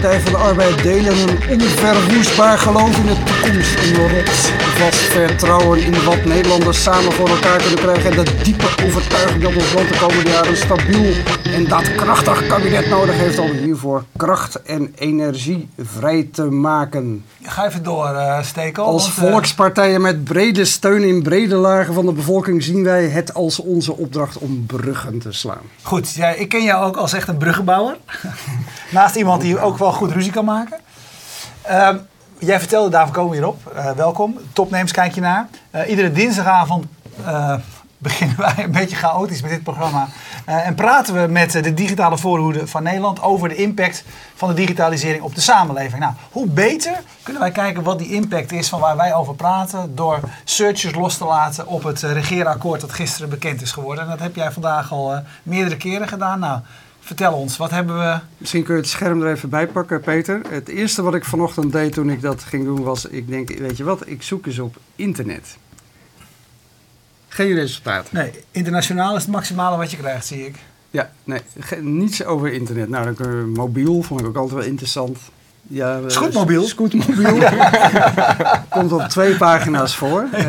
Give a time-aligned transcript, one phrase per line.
[0.00, 1.12] Partij van de Arbeid delen
[1.48, 3.74] een onverwoestbaar geloof in de toekomst.
[3.78, 8.10] Een rotsvast vertrouwen in wat Nederlanders samen voor elkaar kunnen krijgen.
[8.10, 11.12] En de diepe overtuiging dat ons land de komende jaren een stabiel
[11.44, 17.24] en daadkrachtig kabinet nodig heeft om hiervoor kracht en energie vrij te maken.
[17.42, 18.84] Ga even door, uh, Stekel.
[18.84, 23.04] Als want, eh, volkspartijen met brede steun in brede lagen van de bevolking zien wij
[23.04, 25.62] het als onze opdracht om bruggen te slaan.
[25.82, 27.96] Goed, ja, ik ken jou ook als echt een bruggenbouwer.
[28.90, 30.78] Naast iemand die ook wel goed ruzie kan maken.
[31.62, 31.96] Ehm,
[32.40, 33.72] jij vertelde, daarvoor komen we hierop.
[33.76, 34.38] Uh, welkom.
[34.52, 35.48] Topnames kijk je naar.
[35.70, 36.86] Eh, iedere dinsdagavond
[37.24, 37.54] eh,
[37.98, 40.08] beginnen wij een beetje chaotisch met dit programma.
[40.44, 44.04] en praten we met de digitale voorhoede van Nederland over de impact
[44.34, 46.00] van de digitalisering op de samenleving.
[46.00, 49.94] Nou, hoe beter kunnen wij kijken wat die impact is van waar wij over praten
[49.94, 54.04] door searches los te laten op het regeerakkoord dat gisteren bekend is geworden.
[54.04, 56.38] En dat heb jij vandaag al meerdere keren gedaan.
[56.38, 56.60] Nou,
[57.10, 58.18] Vertel ons, wat hebben we...
[58.38, 60.40] Misschien kun je het scherm er even bij pakken, Peter.
[60.48, 63.04] Het eerste wat ik vanochtend deed toen ik dat ging doen was...
[63.04, 65.56] ik denk, weet je wat, ik zoek eens op internet.
[67.28, 68.12] Geen resultaat.
[68.12, 70.54] Nee, internationaal is het maximale wat je krijgt, zie ik.
[70.90, 71.40] Ja, nee,
[71.80, 72.88] niets over internet.
[72.88, 75.18] Nou, dan kunnen we mobiel, vond ik ook altijd wel interessant.
[75.62, 76.62] Ja, eh, Scootmobiel.
[76.62, 77.38] Scootmobiel.
[78.68, 80.28] Komt op twee pagina's voor.
[80.32, 80.46] Uh,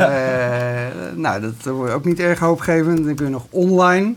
[1.15, 3.05] nou, dat wordt ook niet erg hoopgevend.
[3.05, 4.15] Dan kun je nog online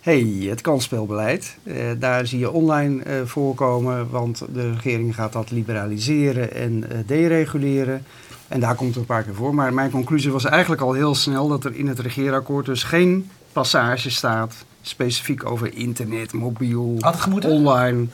[0.00, 1.56] hey, het kansspelbeleid.
[1.62, 6.98] Uh, daar zie je online uh, voorkomen, want de regering gaat dat liberaliseren en uh,
[7.06, 8.04] dereguleren.
[8.48, 9.54] En daar komt het een paar keer voor.
[9.54, 13.30] Maar mijn conclusie was eigenlijk al heel snel dat er in het regeerakkoord dus geen
[13.52, 16.96] passage staat specifiek over internet, mobiel,
[17.44, 18.06] online.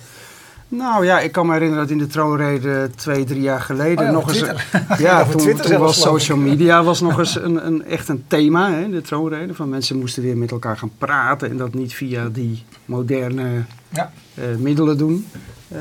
[0.76, 4.12] Nou ja, ik kan me herinneren dat in de troonrede twee, drie jaar geleden oh
[4.12, 4.44] nog eens.
[4.98, 8.90] ja, toen, toen was social media was nog eens een, een, echt een thema, hè,
[8.90, 9.54] de troonrede.
[9.54, 14.12] Van mensen moesten weer met elkaar gaan praten en dat niet via die moderne ja.
[14.34, 15.26] uh, middelen doen.
[15.72, 15.78] Uh,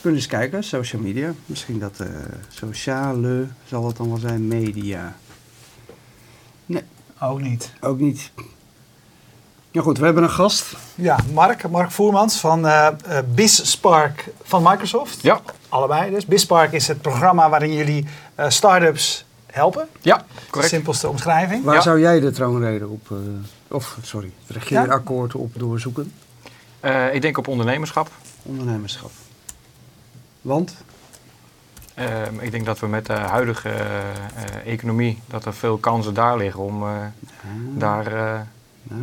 [0.00, 1.32] kunnen eens kijken, social media.
[1.46, 2.06] Misschien dat uh,
[2.48, 5.16] sociale, zal het dan wel zijn, media.
[6.66, 6.82] Nee.
[7.20, 7.72] Ook niet.
[7.80, 8.30] Ook niet.
[9.70, 10.76] Ja goed, we hebben een gast.
[10.94, 15.22] Ja, Mark, Mark Voermans van uh, uh, BizSpark van Microsoft.
[15.22, 15.40] Ja.
[15.68, 16.26] Allebei dus.
[16.26, 18.06] BizSpark is het programma waarin jullie
[18.40, 19.88] uh, start-ups helpen.
[20.00, 20.72] Ja, correct.
[20.72, 21.64] simpelste omschrijving.
[21.64, 21.80] Waar ja.
[21.80, 23.08] zou jij de troonrede op,
[23.68, 25.38] of sorry, het regeerakkoord ja?
[25.38, 26.12] op doorzoeken?
[27.12, 28.10] ik denk op ondernemerschap.
[28.42, 29.10] Ondernemerschap.
[30.40, 30.74] Want?
[31.94, 33.70] Ehm, ik denk dat we met de huidige
[34.64, 36.84] economie, dat er veel kansen daar liggen om
[37.74, 38.46] daar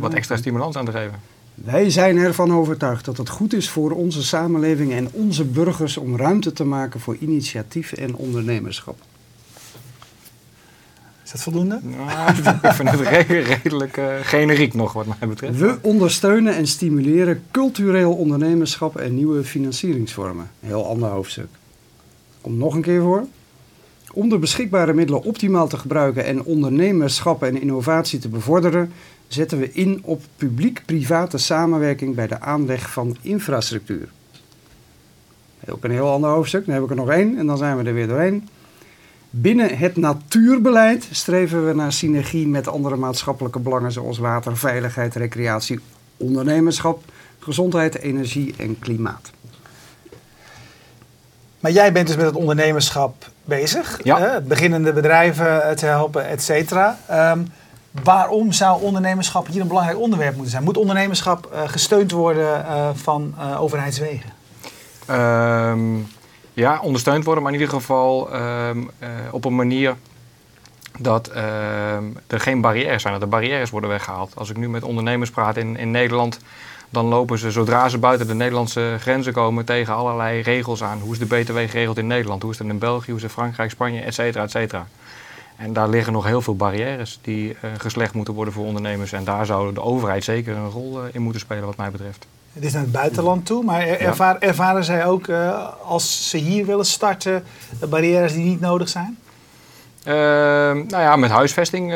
[0.00, 1.20] wat extra stimulans aan te geven.
[1.54, 6.16] Wij zijn ervan overtuigd dat het goed is voor onze samenleving en onze burgers om
[6.16, 8.98] ruimte te maken voor initiatief en ondernemerschap.
[11.24, 11.80] Is dat voldoende?
[11.96, 15.58] Nou, ik vind het redelijk uh, generiek nog wat mij betreft.
[15.58, 20.50] We ondersteunen en stimuleren cultureel ondernemerschap en nieuwe financieringsvormen.
[20.60, 21.48] Een heel ander hoofdstuk.
[22.40, 23.26] Kom nog een keer voor.
[24.12, 28.92] Om de beschikbare middelen optimaal te gebruiken en ondernemerschap en innovatie te bevorderen,
[29.28, 34.08] zetten we in op publiek-private samenwerking bij de aanleg van infrastructuur.
[35.68, 37.84] Ook een heel ander hoofdstuk, dan heb ik er nog één en dan zijn we
[37.84, 38.48] er weer doorheen.
[39.30, 45.80] Binnen het natuurbeleid streven we naar synergie met andere maatschappelijke belangen zoals water, veiligheid, recreatie,
[46.16, 47.04] ondernemerschap,
[47.38, 49.30] gezondheid, energie en klimaat.
[51.60, 54.40] Maar jij bent dus met het ondernemerschap bezig, ja.
[54.40, 56.98] beginnende bedrijven te helpen, et cetera.
[57.32, 57.52] Um,
[58.04, 60.64] waarom zou ondernemerschap hier een belangrijk onderwerp moeten zijn?
[60.64, 64.30] Moet ondernemerschap uh, gesteund worden uh, van uh, overheidswegen?
[65.10, 66.08] Um,
[66.52, 68.90] ja, ondersteund worden, maar in ieder geval um,
[69.30, 69.96] op een manier
[70.98, 74.32] dat ehm, er geen barrières zijn, dat de barrières worden weggehaald.
[74.36, 76.38] Als ik nu met ondernemers praat in, in Nederland,
[76.90, 80.98] dan lopen ze zodra ze buiten de Nederlandse grenzen komen tegen allerlei regels aan.
[80.98, 82.42] Hoe is de BTW geregeld in Nederland?
[82.42, 83.10] Hoe is het in België?
[83.10, 84.86] Hoe is het in Frankrijk, Spanje, et cetera, et cetera?
[85.56, 89.12] En daar liggen nog heel veel barrières die uh, geslecht moeten worden voor ondernemers.
[89.12, 92.26] En daar zou de overheid zeker een rol uh, in moeten spelen, wat mij betreft.
[92.52, 96.36] Het is naar het buitenland toe, maar er, ervaar, ervaren zij ook uh, als ze
[96.36, 97.44] hier willen starten
[97.88, 99.18] barrières die niet nodig zijn?
[100.04, 101.94] nou ja, met huisvesting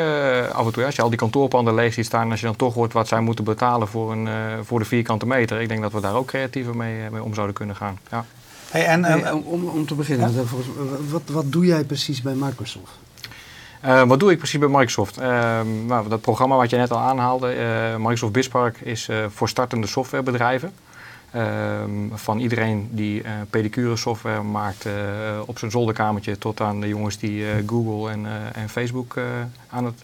[0.53, 0.85] af en toe.
[0.85, 3.19] Als je al die kantoorpanden leeg ziet staan, als je dan toch hoort wat zij
[3.19, 4.29] moeten betalen voor, een,
[4.63, 5.61] voor de vierkante meter.
[5.61, 7.99] Ik denk dat we daar ook creatiever mee, mee om zouden kunnen gaan.
[8.09, 8.25] Ja.
[8.69, 10.41] Hey, en, hey, om, om te beginnen, ja?
[11.09, 12.91] wat, wat doe jij precies bij Microsoft?
[13.85, 15.19] Uh, wat doe ik precies bij Microsoft?
[15.19, 15.25] Uh,
[15.85, 20.73] nou, dat programma wat je net al aanhaalde, uh, Microsoft BizPark, is voor startende softwarebedrijven.
[21.31, 24.85] Ehm, van iedereen die pedicure software maakt
[25.45, 29.19] op zijn zolderkamertje tot aan de jongens die Google en, en Facebook
[29.69, 30.01] aan het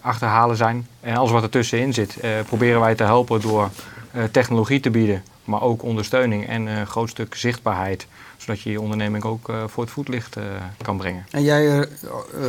[0.00, 0.86] achterhalen zijn.
[1.00, 2.16] En alles wat ertussenin zit,
[2.46, 3.70] proberen wij te helpen door
[4.10, 8.06] eh, technologie te bieden, maar ook ondersteuning en een groot stuk zichtbaarheid.
[8.50, 10.44] Zodat je je onderneming ook eh, voor het voetlicht eh,
[10.82, 11.26] kan brengen.
[11.30, 11.86] En jij eh,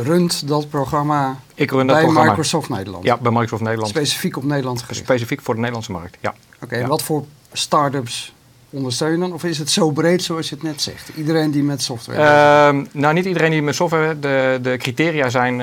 [0.02, 2.30] runt dat programma Ik run dat bij programma.
[2.30, 3.04] Microsoft Nederland?
[3.04, 3.90] Ja, bij Microsoft Nederland.
[3.90, 5.04] Specifiek op Nederland gericht?
[5.04, 6.34] Specifiek voor de Nederlandse markt, ja.
[6.62, 6.86] Oké, en Ja.
[6.86, 8.32] wat voor start-ups
[8.70, 9.32] ondersteunen dan?
[9.32, 11.10] Of is het zo breed zoals je het net zegt?
[11.16, 12.86] Iedereen die met software werkt?
[12.92, 14.22] Ehm, nou, niet iedereen die met software werkt.
[14.22, 15.60] De, de criteria zijn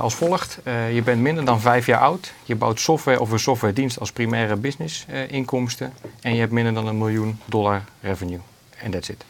[0.00, 0.58] als volgt.
[0.92, 2.32] Je bent minder dan vijf jaar oud.
[2.44, 5.92] Je bouwt software of een softwaredienst als primaire business inkomsten.
[6.20, 8.40] En je hebt minder dan een miljoen dollar revenue.
[8.82, 9.24] En that's it.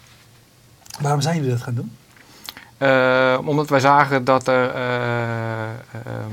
[1.00, 1.96] Waarom zijn jullie dat gaan doen?
[2.78, 6.30] Eh, omdat wij zagen dat er eh, ehm,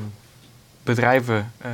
[0.84, 1.72] bedrijven eh,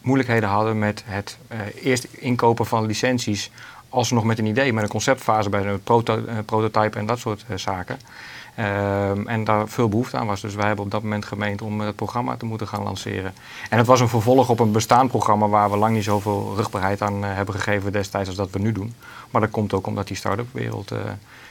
[0.00, 3.50] moeilijkheden hadden met het eh, eerst inkopen van licenties.
[3.88, 7.44] Alsnog met een idee, met een conceptfase bij een proto- eh, prototype en dat soort
[7.48, 7.98] eh, zaken.
[8.54, 10.40] Ehm, en daar veel behoefte aan was.
[10.40, 13.34] Dus wij hebben op dat moment gemeend om het programma te moeten gaan lanceren.
[13.70, 17.02] En het was een vervolg op een bestaand programma waar we lang niet zoveel rugbaarheid
[17.02, 18.94] aan eh, hebben gegeven destijds als dat we nu doen.
[19.30, 20.98] Maar dat komt ook omdat die start-up wereld eh,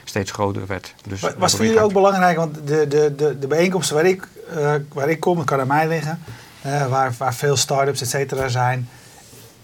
[0.04, 0.94] steeds groter werd.
[1.06, 4.06] Dus Wa- we Was voor jullie ook belangrijk, want de, de, de, de bijeenkomsten waar
[4.06, 6.22] ik, eh, waar ik kom, dat kan aan mij liggen,
[6.88, 8.88] waar, waar veel start-ups et cetera zijn,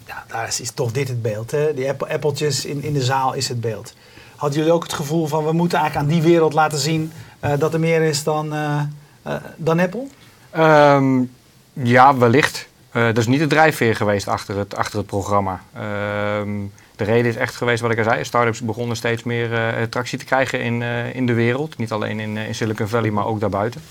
[0.05, 1.51] ja, daar is, is toch dit het beeld.
[1.51, 1.73] Hè?
[1.73, 3.93] Die Apple, appeltjes in, in de zaal is het beeld.
[4.35, 7.73] Hadden jullie ook het gevoel van we moeten eigenlijk aan die wereld laten zien dat
[7.73, 8.81] er meer is dan, eh,
[9.21, 10.07] eh, dan Apple?
[10.49, 11.23] Ehm,
[11.73, 12.67] ja, wellicht.
[12.91, 15.61] Eh, dat is niet de drijfveer geweest achter het, achter het programma.
[15.73, 16.49] Ehm,
[16.99, 20.17] de reden is echt geweest, wat ik al zei, startups begonnen steeds meer eh, tractie
[20.17, 21.77] te krijgen in, eh, in de wereld.
[21.77, 23.81] Niet alleen in, eh, in Silicon Valley, maar ook daarbuiten.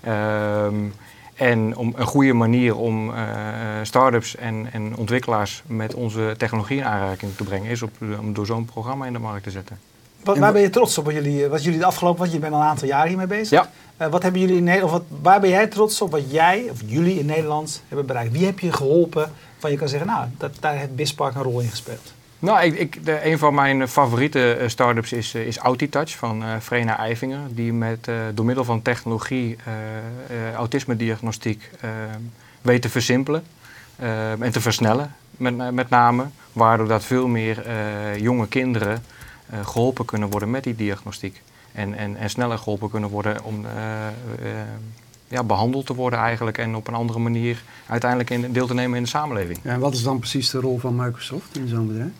[0.00, 0.74] Ehm,
[1.34, 3.22] en om een goede manier om eh
[3.82, 7.82] startups en, en ontwikkelaars met onze technologie in aanraking te brengen, is
[8.20, 9.78] om door zo'n programma in de markt te zetten.
[10.24, 12.38] Wat, waar wa- ben je trots op wat jullie, wat jullie de afgelopen, want je
[12.38, 13.50] bent al een aantal jaar hiermee bezig.
[13.50, 13.70] Ja.
[13.96, 16.66] Eh, wat hebben jullie in Nederland, of wat, waar ben jij trots op wat jij
[16.70, 18.32] of jullie in Nederland hebben bereikt?
[18.32, 21.60] Wie heb je geholpen van je kan zeggen, nou, dat, daar heeft Bispark een rol
[21.60, 22.12] in gespeeld?
[22.38, 26.42] Nou, ik, ik, de, een van mijn favoriete eh, start-ups is, eh, is Autitouch van
[26.44, 27.38] eh Vrena Eifinger.
[27.48, 29.72] Die met, eh, door middel van technologie eh
[30.48, 31.90] eh, autisme-diagnostiek eh,
[32.62, 33.42] weet te versimpelen
[33.96, 35.14] eh, en te versnellen.
[35.30, 37.74] Met, met name, waardoor dat veel meer eh,
[38.18, 38.98] jonge kinderen eh,
[39.62, 41.42] geholpen kunnen worden met die diagnostiek.
[41.72, 44.12] En, en, en sneller geholpen kunnen worden om eh, eh,
[45.28, 46.58] ja, behandeld te worden eigenlijk.
[46.58, 49.58] En op een andere manier uiteindelijk in, deel te nemen in de samenleving.
[49.62, 52.10] Ja, en wat is dan precies de rol van Microsoft in zo'n bedrijf?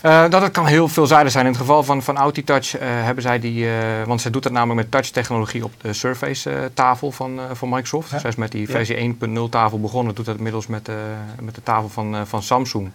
[0.00, 1.44] Eh, dat het kan heel veelzijdig zijn.
[1.44, 4.52] In het geval van, van Autitouch eh, hebben zij die, eh, want zij doet dat
[4.52, 8.10] namelijk met touch-technologie op de Surface-tafel van, eh, van Microsoft.
[8.10, 8.18] Ja.
[8.18, 10.94] Zij is met die versie 1.0 tafel begonnen, doet dat inmiddels met, eh,
[11.40, 12.90] met de tafel van, eh, van Samsung.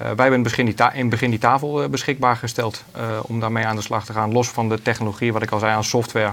[0.00, 3.18] Eh, wij hebben in het begin die, in begin die tafel eh, beschikbaar gesteld eh,
[3.22, 4.32] om daarmee aan de slag te gaan.
[4.32, 6.32] Los van de technologie, wat ik al zei, aan software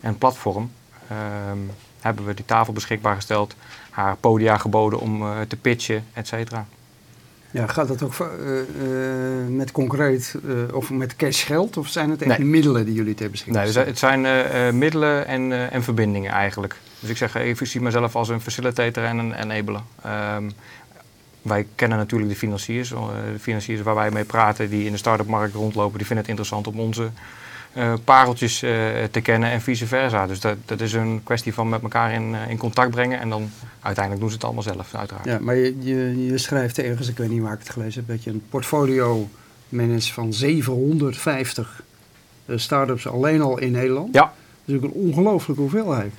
[0.00, 0.70] en platform.
[1.08, 1.58] ehm,
[2.00, 3.54] hebben we die tafel beschikbaar gesteld,
[3.90, 6.66] haar podia geboden om te pitchen, et cetera.
[7.50, 8.30] Ja, gaat dat ook
[9.48, 10.34] met concreet
[10.72, 11.76] of met cashgeld?
[11.76, 12.46] Of zijn het echt Nee.
[12.46, 16.76] middelen die jullie ter beschikking Nee, dus het zijn middelen en, en verbindingen eigenlijk.
[17.00, 19.80] Dus ik zeg, ik zie mezelf als een facilitator en een enabler.
[20.02, 20.50] Ehm,
[21.46, 22.92] wij kennen natuurlijk de financiers.
[22.92, 26.26] eh, de financiers waar wij mee praten, die in de start-up markt rondlopen, die vinden
[26.26, 27.10] het interessant om onze
[27.72, 28.70] eh, pareltjes eh,
[29.10, 30.26] te kennen en vice versa.
[30.26, 33.50] Dus dat, dat is een kwestie van met elkaar in, in contact brengen en dan
[33.80, 35.24] uiteindelijk doen ze het allemaal zelf, uiteraard.
[35.26, 38.16] Ja, maar je, je, je schrijft ergens, ik weet niet waar ik het gelezen heb,
[38.16, 39.28] dat je een portfolio
[39.68, 41.82] managt van 750
[42.46, 44.14] eh, start-ups alleen al in Nederland.
[44.14, 44.32] Ja.
[44.64, 46.12] Dat is ook een ongelooflijke hoeveelheid.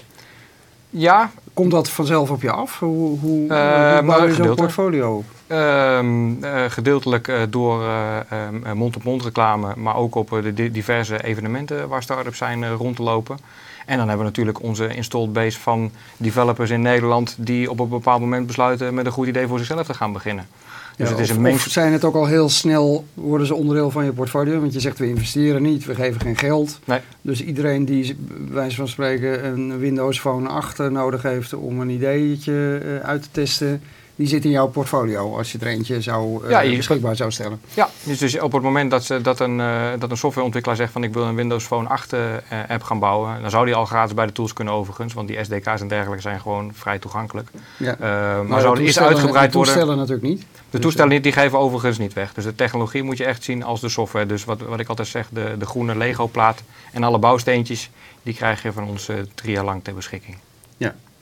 [0.89, 2.79] Ja, Komt dat vanzelf op je af?
[2.79, 5.25] Hoe, hoe, hoe maar bouw je zo'n portfolio op?
[5.47, 10.53] Ehm, eh, gedeeltelijk eh, door eh, ehm, eh, mond-op-mond reclame, maar ook op eh, de
[10.53, 13.37] di- diverse evenementen waar start-ups zijn eh, rond te lopen.
[13.85, 17.89] En dan hebben we natuurlijk onze installed base van developers in Nederland die op een
[17.89, 20.47] bepaald moment besluiten met een goed idee voor zichzelf te gaan beginnen.
[20.97, 23.55] Dus Ja, het is of, een of zijn het ook al heel snel, worden ze
[23.55, 24.59] onderdeel van je portfolio?
[24.59, 26.79] Want je zegt we investeren niet, we geven geen geld.
[26.85, 26.99] Nee.
[27.21, 28.17] Dus iedereen die
[28.51, 33.21] wijze van spreken een Windows Phone 8 eh, nodig heeft om een ideetje eh, uit
[33.21, 33.81] te testen,
[34.17, 37.31] die zit in jouw portfolio als je er eentje zou, eh, Ja, je- beschikbaar zou
[37.31, 37.59] stellen.
[37.73, 40.91] Ja, dus, dus op het moment dat, ze, dat, een, eh, dat een softwareontwikkelaar zegt
[40.91, 42.19] van ik wil een Windows Phone 8 eh,
[42.67, 45.43] app gaan bouwen, dan zou die al gratis bij de tools kunnen overigens, want die
[45.43, 47.49] SDK's en dergelijke zijn gewoon vrij toegankelijk.
[47.77, 47.95] Ja.
[47.99, 49.73] Maar Maar zou de er iets toestellen- uitgebreid de worden?
[49.73, 50.45] toestellen natuurlijk niet.
[50.69, 52.33] De toestellen niet, die geven overigens niet weg.
[52.33, 54.25] Dus de technologie moet je echt zien als de software.
[54.25, 57.89] Dus wat, wat ik altijd zeg, de, de groene Lego-plaat en alle bouwsteentjes,
[58.23, 60.37] die krijg je van ons drie jaar lang ter beschikking.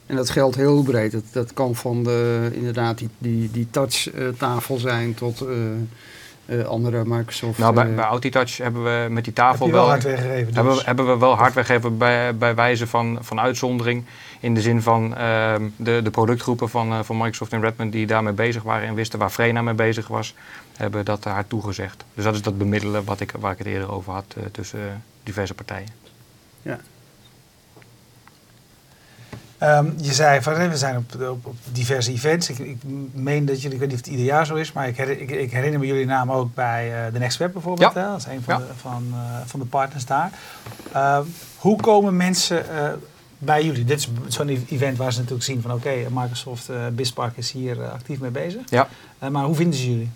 [0.05, 1.11] En dat geldt heel breed.
[1.11, 5.55] Dat, dat kan van de, inderdaad die, die, die touchtafel zijn tot eh,
[6.45, 7.57] eh, andere Microsoft...
[7.57, 9.89] Nou, bij, eh, bij Autitouch hebben we met die Heb tafel je wel wel...
[9.89, 10.45] hardware gegeven.
[10.45, 10.55] Dus.
[10.55, 14.05] Hebben we, hebben we wel hardware gegeven bij, bij wijze van, van uitzondering.
[14.39, 18.07] In de zin van ehm, de, de productgroepen van, eh, van Microsoft en Redmond die
[18.07, 20.35] daarmee bezig waren en wisten waar Frena mee bezig was,
[20.77, 22.03] hebben dat haar toegezegd.
[22.13, 24.79] Dus dat is dat bemiddelen wat ik, waar ik het eerder over had eh, tussen
[24.79, 24.85] eh,
[25.23, 25.89] diverse partijen.
[29.57, 32.49] Ehm, je zei van eh, we zijn op, op, op diverse events.
[32.49, 32.77] Ik, ik
[33.13, 35.21] meen dat jullie, ik weet niet of het ieder jaar zo is, maar ik, herinner,
[35.23, 37.93] ik, ik herinner me jullie naam ook bij eh de Next Web bijvoorbeeld.
[37.93, 38.01] Ja.
[38.01, 38.59] Hè, als een van, Ja.
[38.65, 40.31] de, van, eh, van de partners daar.
[40.93, 41.23] Ehm,
[41.57, 42.89] hoe komen mensen eh,
[43.37, 43.83] bij jullie?
[43.83, 47.81] Dit is zo'n e- event waar ze natuurlijk zien van oké, Microsoft BizPark is hier
[47.81, 48.61] eh, actief mee bezig.
[48.65, 48.87] Ja.
[49.19, 50.09] Eh, maar hoe vinden ze jullie?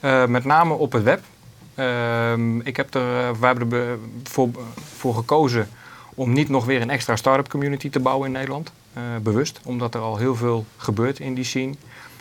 [0.00, 1.20] Eh, met name op het web.
[1.74, 4.48] Ehm, ik heb er, eh, wij hebben er voor,
[4.96, 5.68] voor gekozen
[6.14, 8.70] om niet nog weer een extra start-up community te bouwen in Nederland.
[8.96, 11.74] Eh, bewust, omdat er al heel veel gebeurt in die scene.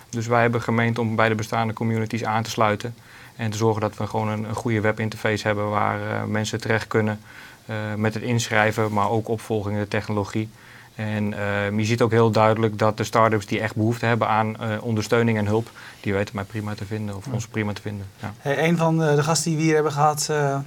[0.10, 2.96] Dus wij hebben gemeend om bij de bestaande communities aan te sluiten.
[3.36, 6.88] En te zorgen dat we gewoon een, een goede webinterface hebben waar eh, mensen terecht
[6.88, 7.20] kunnen
[7.66, 10.50] eh, met het inschrijven, maar ook opvolging in de technologie.
[10.96, 11.30] En
[11.78, 15.46] je ziet ook heel duidelijk dat de start-ups die echt behoefte hebben aan ondersteuning en
[15.46, 18.08] hulp, die weten mij prima te vinden of ons prima te vinden.
[18.22, 18.34] Ja.
[18.38, 20.58] Hey, een van de, gasten die we hier hebben gehad, eh,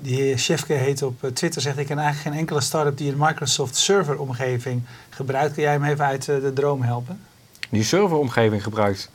[0.00, 3.12] die heer Chefke heet op eh, Twitter, zegt ik ken eigenlijk geen enkele start-up die
[3.12, 5.54] een Microsoft server omgeving gebruikt.
[5.54, 7.20] Kun jij hem even uit eh, de droom helpen?
[7.68, 9.10] Die serveromgeving gebruikt.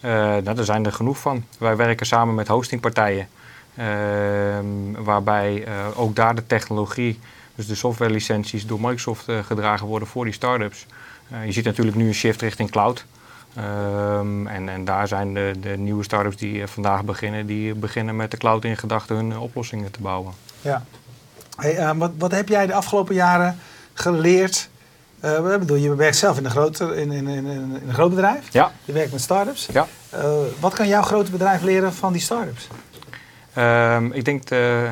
[0.00, 1.44] Eh nou, daar zijn er genoeg van.
[1.58, 3.28] Wij werken samen met hostingpartijen.
[3.76, 7.18] ehm, waarbij ook daar de technologie,
[7.54, 10.86] dus de softwarelicenties, door Microsoft gedragen worden voor die start-ups.
[11.44, 13.04] Je ziet natuurlijk nu een shift richting cloud.
[13.56, 18.16] Ehm, en, en daar zijn de, de nieuwe start-ups die eh, vandaag beginnen, die beginnen
[18.16, 20.32] met de cloud in gedachten hun eh, oplossingen te bouwen.
[20.60, 20.84] Ja.
[21.56, 23.58] Hey, eh, wat, wat heb jij de afgelopen jaren
[23.92, 24.68] geleerd?
[25.20, 28.52] Wat bedoel, je werkt zelf in een, groter, in, in, in, in een groot bedrijf.
[28.52, 28.72] Ja.
[28.84, 29.68] Je werkt met start-ups.
[29.72, 29.86] Ja.
[30.60, 32.68] Wat kan jouw grote bedrijf leren van die start-ups?
[33.52, 34.88] Ehm, ik denk de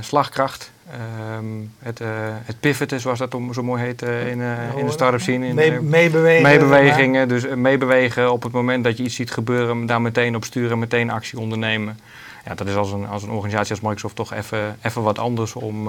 [0.00, 1.44] slagkracht, ehm,
[1.78, 2.08] het, eh,
[2.44, 5.46] het pivoten, zoals dat om- zo mooi heet eh, in, eh, in de start-up scene.
[5.46, 6.42] In, Mee- meebewegen.
[6.42, 10.78] meebewegingen, dus meebewegen op het moment dat je iets ziet gebeuren, daar meteen op sturen,
[10.78, 11.98] meteen actie ondernemen.
[12.44, 15.54] Ja, dat is als een, als een organisatie als Microsoft toch even, even wat anders
[15.54, 15.88] om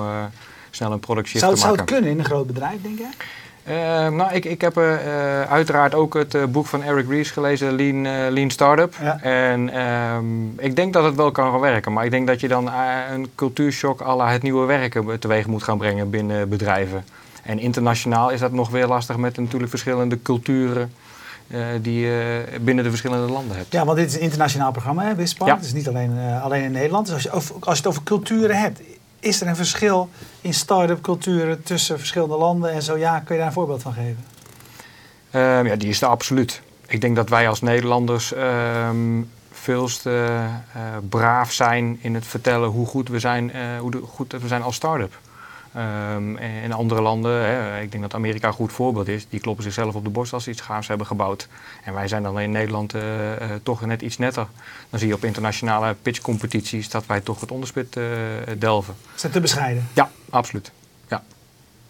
[0.69, 1.85] snel een product shift Zou, te zou maken.
[1.85, 3.09] het kunnen in een groot bedrijf, denk jij?
[3.63, 7.75] Eh, nou, ik, ik heb eh, eh, uiteraard ook het boek van Eric Ries gelezen,
[7.75, 8.95] Lean, Lean Startup.
[9.01, 9.21] Ja.
[9.21, 11.93] En ehm, ik denk dat het wel kan gaan werken.
[11.93, 12.69] Maar ik denk dat je dan
[13.13, 17.05] een cultuurshock à la het nieuwe werken teweeg moet gaan brengen binnen bedrijven.
[17.43, 20.93] En internationaal is dat nog weer lastig met natuurlijk verschillende culturen
[21.81, 23.71] die je binnen de verschillende landen hebt.
[23.71, 25.49] Ja, want dit is een internationaal programma, hè, Wispark.
[25.49, 25.55] Ja.
[25.55, 27.05] Het is niet alleen, alleen in Nederland.
[27.05, 28.81] Dus als je, over, als je het over culturen hebt,
[29.19, 30.09] is er een verschil
[30.41, 32.71] in start-up culturen tussen verschillende landen?
[32.71, 34.25] En zo ja, kun je daar een voorbeeld van geven?
[35.31, 36.61] Ehm, ja, die is er absoluut.
[36.87, 39.21] Ik denk dat wij als Nederlanders ehm
[39.61, 44.31] veel te eh, braaf zijn in het vertellen hoe goed we zijn, eh, hoe goed
[44.31, 45.19] we zijn als start-up.
[45.73, 49.39] Ehm, en in andere landen, hè, ik denk dat Amerika een goed voorbeeld is, die
[49.39, 51.47] kloppen zichzelf op de borst als ze iets gaafs hebben gebouwd.
[51.83, 54.47] En wij zijn dan in Nederland eh, eh, toch net iets netter.
[54.89, 58.03] Dan zie je op internationale pitchcompetities dat wij toch het onderspit eh,
[58.57, 58.95] delven.
[59.15, 59.87] Is dat te bescheiden?
[59.93, 60.71] Ja, absoluut.
[61.07, 61.23] Ja.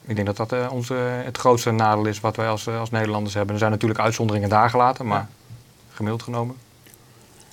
[0.09, 2.91] Ik denk dat dat eh, onze, het grootste nadeel is wat wij als, eh, als
[2.91, 3.53] Nederlanders hebben.
[3.53, 5.27] Er zijn natuurlijk uitzonderingen daar gelaten, maar
[5.89, 6.55] gemiddeld genomen.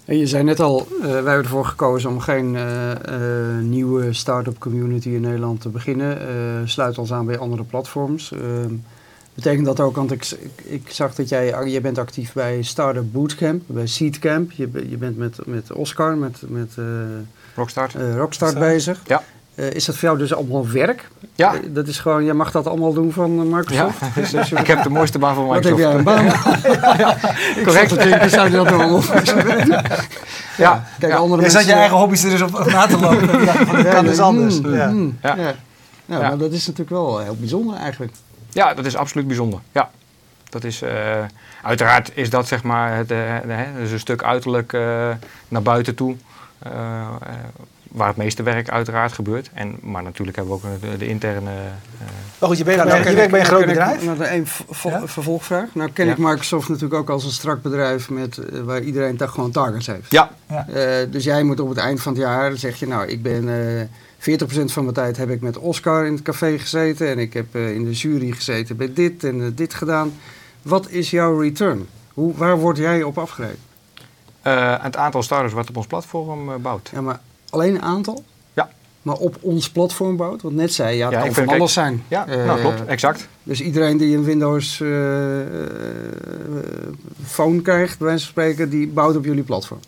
[0.06, 4.12] En je zei net al, eh, wij hebben ervoor gekozen om geen eh, eh, nieuwe
[4.12, 6.20] start-up community in Nederland te beginnen.
[6.20, 6.26] Eh,
[6.64, 8.32] sluit ons aan bij andere platforms.
[8.32, 8.74] Ehm,
[9.34, 13.12] betekent dat ook, want ik, ik, ik zag dat jij, jij bent actief bij Startup
[13.12, 14.52] Bootcamp, bij Seedcamp.
[14.52, 16.84] Je, je bent met, met Oscar, met, met eh,
[17.54, 17.94] Rockstart?
[17.94, 18.58] eh, Rockstart Rockstart.
[18.58, 19.00] bezig.
[19.06, 19.22] Ja.
[19.56, 21.08] Eh, is dat voor jou dus allemaal werk?
[21.34, 21.54] Ja.
[21.54, 24.14] Eh, dat is gewoon, jij mag dat allemaal doen van eh, Ja, Microsoft?
[24.14, 26.04] dus, dus ik heb de mooiste baan van Wat heb Microsoft.
[26.06, 26.32] jij een
[27.54, 27.64] baan?
[27.64, 27.92] Correct.
[28.24, 29.02] Ik zou je dat allemaal
[30.56, 31.18] Ja, Kijk, ja.
[31.18, 31.66] andere Je zat mensen...
[31.66, 33.40] je eigen hobby's er dus op na te lopen.
[33.44, 34.60] Ja, van, dat kan dus ja, anders.
[34.60, 34.86] mm, Ja.
[34.86, 35.34] mm, Ja.
[35.36, 35.54] ja.
[36.06, 36.28] Nou, Ja.
[36.28, 38.12] maar dat is natuurlijk wel heel bijzonder eigenlijk.
[38.50, 39.60] ja, dat is absoluut bijzonder.
[39.72, 39.90] Ja.
[40.48, 40.90] Dat is, eh,
[41.62, 43.08] uiteraard is dat zeg maar het,
[43.78, 45.08] dus een stuk uiterlijk eh,
[45.48, 46.16] naar buiten toe.
[47.88, 49.50] Waar het meeste werk uiteraard gebeurt.
[49.54, 51.50] En, maar natuurlijk hebben we ook de, de interne...
[51.50, 52.06] eh,
[52.38, 54.04] Maar goed, je, bent, Nou, je werkt bij een groot ken ik- bedrijf.
[54.04, 54.46] Nou, een
[54.82, 55.06] Ja?
[55.06, 55.74] vervolgvraag.
[55.74, 56.12] Nou ken Ja.
[56.12, 59.86] ik Microsoft natuurlijk ook als een strak bedrijf met, eh, waar iedereen toch gewoon targets
[59.86, 60.10] heeft.
[60.10, 60.64] ja, Eh,
[61.10, 63.84] dus jij moet op het eind van het jaar, zeg je nou, ik ben eh
[64.18, 67.46] 40% van mijn tijd heb ik met Oscar in het café gezeten en ik heb
[67.54, 70.12] eh, in de jury gezeten bij dit en dit gedaan.
[70.62, 71.86] Wat is jouw return?
[72.14, 73.58] Hoe, waar word jij op afgerekend?
[74.42, 76.90] eh, het aantal starters wat op ons platform eh, bouwt.
[76.92, 78.24] Ja, maar alleen een aantal?
[78.52, 78.70] Ja.
[79.02, 80.42] Maar op ons platform bouwt?
[80.42, 82.02] Want net zei je, ja, het Ja, kan van alles zijn.
[82.08, 83.28] Ja, Eh, nou klopt, exact.
[83.42, 85.46] Dus iedereen die een Windows eh, eh,
[87.24, 89.80] phone krijgt, bij wijze van spreken, die bouwt op jullie platform.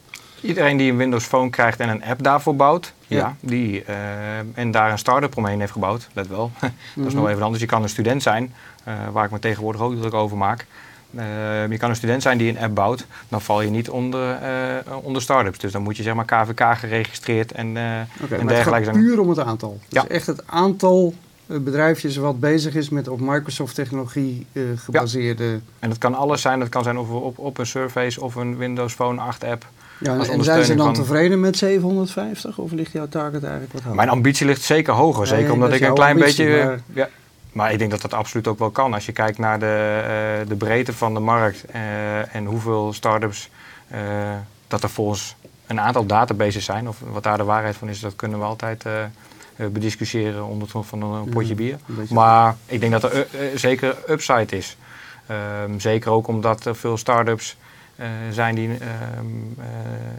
[0.42, 3.16] Iedereen die een Windows Phone krijgt en een app daarvoor bouwt, ja.
[3.16, 3.36] Ja.
[3.40, 7.16] die, eh, en daar een start-up omheen heeft gebouwd, let wel, dat is Mhm.
[7.16, 7.60] nog even anders.
[7.62, 10.66] Je kan een student zijn, eh, waar ik me tegenwoordig ook druk over maak.
[11.14, 11.24] Eh,
[11.70, 14.96] je kan een student zijn die een app bouwt, dan val je niet onder, eh,
[15.02, 15.58] onder start-ups.
[15.58, 18.84] Dus dan moet je zeg maar KVK geregistreerd en, eh Oké, en maar het dergelijke
[18.84, 19.06] gaat zijn.
[19.06, 19.78] puur om het aantal.
[19.88, 20.00] Ja.
[20.02, 21.14] Dus echt het aantal
[21.46, 25.60] bedrijfjes wat bezig is met op Microsoft technologie eh, gebaseerde...
[25.78, 28.56] En dat kan alles zijn, dat kan zijn of op, op een Surface of een
[28.56, 29.66] Windows Phone 8 app.
[30.00, 33.72] Ja, Als en zijn ze dan van- tevreden met 750 of ligt jouw target eigenlijk
[33.72, 33.96] wat hoger?
[33.96, 35.26] Mijn ambitie ligt zeker hoger.
[35.26, 36.64] Zeker dat omdat ik een klein ambitie, beetje.
[36.64, 37.08] maar- Ja,
[37.58, 38.94] maar ik denk dat dat absoluut ook wel kan.
[38.94, 43.50] Als je kijkt naar de, eh, de breedte van de markt eh, en hoeveel start-ups.
[43.88, 44.00] eh,
[44.68, 45.36] dat er volgens
[45.66, 46.88] een aantal databases zijn.
[46.88, 48.84] Of wat daar de waarheid van is, dat kunnen we altijd
[49.56, 51.78] bediscussiëren onder het van een potje bier.
[51.98, 54.76] een Maar ik denk dat er zeker upside is.
[55.26, 57.56] Ehm, zeker ook omdat er veel start-ups
[58.30, 58.80] zijn die ehm,
[59.58, 59.66] eh,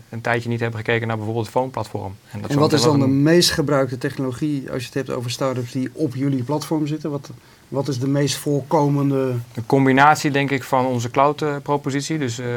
[0.10, 2.16] een tijdje niet hebben gekeken naar bijvoorbeeld het phone-platform.
[2.42, 5.72] dat En wat is dan de meest gebruikte technologie als je het hebt over startups
[5.72, 7.12] die op jullie platform zitten?
[7.12, 7.30] Wat,
[7.68, 9.36] wat is de meest voorkomende?
[9.54, 12.18] Een combinatie, denk ik, van onze cloud-propositie.
[12.18, 12.48] dus eh,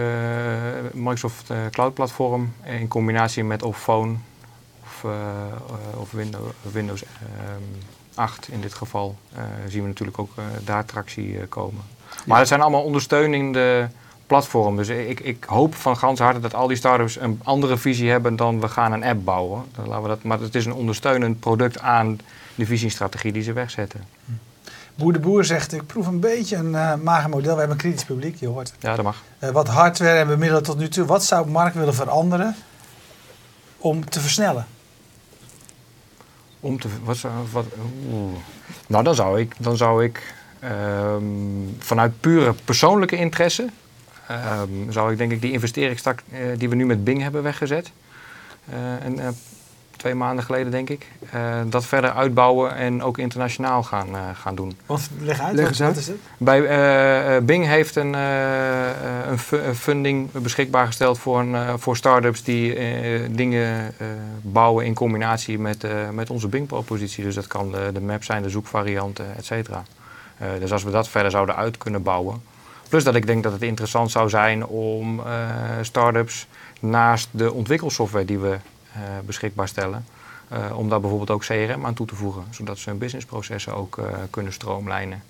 [0.93, 4.15] Microsoft eh, Cloud Platform in combinatie met of Phone
[4.85, 7.63] of, eh, eh, of Windows, Windows ehm,
[8.15, 9.17] 8 in dit geval.
[9.35, 11.83] eh, zien we natuurlijk ook eh, daar tractie eh, komen.
[12.27, 13.89] Maar het zijn allemaal ondersteunende
[14.33, 14.77] platformen.
[14.87, 18.37] Dus ik, ik hoop van gans harte dat al die startups een andere visie hebben
[18.37, 19.65] dan we gaan een app bouwen.
[19.75, 22.19] Dan laten we dat, maar het is een ondersteunend product aan
[22.55, 24.01] de visiestrategie die ze wegzetten.
[24.95, 27.53] Boer de Boer zegt, ik proef een beetje een eh mager model.
[27.53, 28.71] We hebben een kritisch publiek, je hoort.
[28.71, 28.83] het.
[28.83, 29.23] Ja, dat mag.
[29.39, 31.05] Eh, wat hardware en bemiddelen tot nu toe.
[31.07, 32.55] Wat zou Mark willen veranderen
[33.79, 34.67] om te versnellen?
[36.61, 37.65] Om te, wat, zou- wat,
[38.13, 38.37] oeh.
[38.87, 41.23] Nou, dan zou ik, dan zou ik ehm,
[41.79, 43.69] vanuit pure persoonlijke interesse,
[44.33, 47.91] ehm, zou ik denk ik die investeringstak eh, die we nu met Bing hebben weggezet,
[48.71, 49.29] eh, en, eh,
[49.97, 54.55] twee maanden geleden denk ik, eh, dat verder uitbouwen en ook internationaal gaan, eh, gaan
[54.55, 54.77] doen.
[54.87, 55.97] Wat, leg uit, Leg wat, uit.
[55.97, 56.17] is het?
[56.39, 62.75] Bij Bing heeft een, een, fu- een funding beschikbaar gesteld voor, een, voor start-ups die
[62.75, 64.07] eh, dingen eh,
[64.43, 67.25] bouwen in combinatie met, eh, met onze Bing-propositie.
[67.25, 69.83] Dus dat kan de, de map zijn, de zoekvarianten, et cetera.
[70.39, 72.43] Eh, dus als we dat verder zouden uit kunnen bouwen.
[72.93, 76.47] Plus dat ik denk dat het interessant zou zijn om eh start-ups
[76.81, 78.59] naast de ontwikkelsoftware die we
[78.93, 80.05] eh, beschikbaar stellen,
[80.49, 84.01] eh, om daar bijvoorbeeld ook CRM aan toe te voegen, zodat ze hun businessprocessen ook
[84.31, 85.23] kunnen stroomlijnen.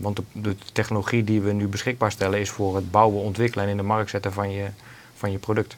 [0.00, 3.70] Want de, de technologie die we nu beschikbaar stellen is voor het bouwen, ontwikkelen en
[3.70, 4.66] in de markt zetten van je,
[5.14, 5.76] van je product.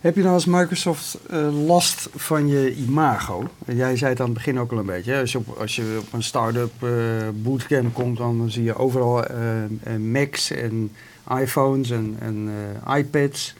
[0.00, 3.48] Heb je nou als Microsoft eh, last van je imago?
[3.66, 5.12] Jij zei het aan het begin ook al een beetje.
[5.12, 5.20] Hè?
[5.20, 6.90] Als, je op, als je op een start-up eh,
[7.34, 10.92] bootcamp komt, dan zie je overal eh, Macs en
[11.38, 12.50] iPhones en, en
[12.96, 13.54] iPads.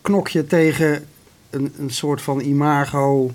[0.00, 1.06] Knok je tegen
[1.50, 3.30] een, een soort van imago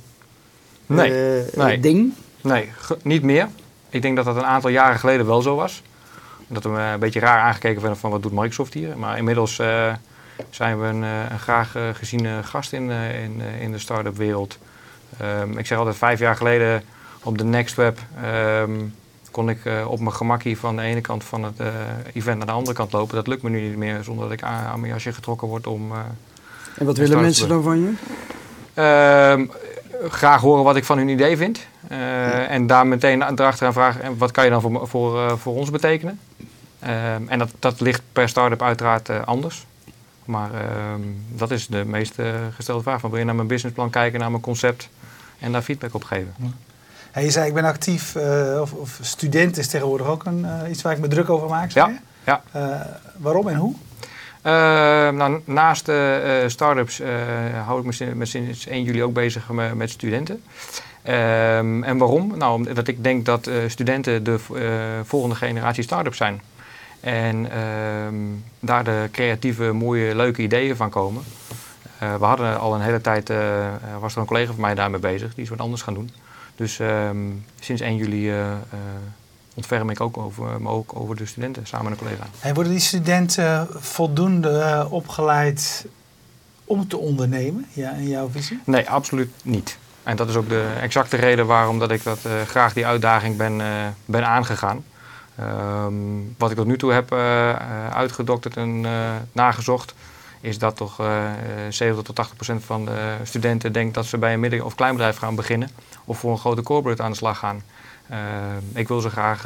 [0.87, 1.79] Nee, eh, nee.
[1.79, 2.13] ding?
[2.41, 2.69] Nee,
[3.01, 3.47] niet meer.
[3.89, 5.81] Ik denk dat dat een aantal jaren geleden wel zo was.
[6.47, 8.97] Dat we een beetje raar aangekeken werden van wat doet Microsoft hier.
[8.97, 9.61] Maar inmiddels
[10.49, 14.17] zijn we een, eh, een graag eh, geziene gast in, eh, in, in de start-up
[14.17, 14.57] wereld.
[15.17, 16.83] Ehm, ik zeg altijd, vijf jaar geleden
[17.23, 18.71] op de Next Web ehm,
[19.31, 21.59] kon ik eh, op mijn gemakkie van de ene kant van het
[22.13, 23.15] event naar de andere kant lopen.
[23.15, 25.91] Dat lukt me nu niet meer zonder dat ik aan, mijn jasje getrokken word om...
[26.77, 27.93] En wat willen mensen dan van je?
[28.73, 29.45] Ehm,
[30.09, 31.59] graag horen wat ik van hun idee vind.
[32.47, 36.19] En daar meteen erachteraan vragen, en wat kan je dan voor, voor, voor ons betekenen?
[37.27, 39.65] En dat, dat ligt per start-up uiteraard anders.
[40.27, 42.15] Maar ehm, dat is de meest
[42.55, 42.99] gestelde vraag.
[42.99, 44.89] Van, wil je naar mijn businessplan kijken, naar mijn concept
[45.39, 46.33] en daar feedback op geven?
[47.11, 50.69] Hey, je zei, ik ben actief, eh, of, of student is tegenwoordig ook een, eh,
[50.69, 51.71] iets waar ik me druk over maak.
[51.71, 51.91] Ja,
[52.27, 52.41] ja.
[52.51, 52.79] Eh,
[53.17, 53.75] waarom en hoe?
[54.41, 54.53] Eh,
[55.09, 57.01] nou, naast eh, start-ups
[57.65, 60.43] hou ik me sinds 1 juli ook bezig met, met studenten.
[61.03, 62.37] Ehm, en waarom?
[62.37, 64.39] Nou, omdat ik denk dat studenten de
[65.03, 66.41] volgende generatie start-ups zijn.
[66.99, 68.15] En ehm,
[68.59, 71.23] daar de creatieve, mooie, leuke ideeën van komen.
[71.99, 74.75] Eh, we hadden al een hele tijd, eh, eh, was er een collega van mij
[74.75, 76.11] daarmee bezig, die is wat anders gaan doen.
[76.55, 77.17] Dus ehm,
[77.59, 78.33] sinds 1 juli
[79.53, 82.27] ontferm ik ook over, me ook over de studenten, samen met een collega.
[82.39, 85.85] Hey, worden die studenten voldoende opgeleid
[86.65, 88.59] om te ondernemen, ja, in jouw visie?
[88.63, 89.77] Nee, absoluut niet.
[90.03, 93.61] En dat is ook de exacte reden waarom dat ik dat, graag die uitdaging ben,
[94.05, 94.83] ben aangegaan.
[95.37, 95.93] Ehm,
[96.37, 97.57] wat ik tot nu toe heb eh, eh,
[97.89, 98.91] uitgedokterd en eh,
[99.31, 99.93] nagezocht,
[100.41, 101.37] is dat toch eh, eh,
[101.69, 105.17] 70 tot 80 procent van de studenten denkt dat ze bij een midden- of kleinbedrijf
[105.17, 105.69] gaan beginnen
[106.05, 107.61] of voor een grote corporate aan de slag gaan.
[108.09, 108.19] Ehm,
[108.73, 109.45] ik wil ze graag